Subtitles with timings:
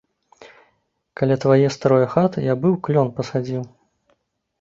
[1.19, 3.61] Каля твае старое хаты я быў клён пасадзіў.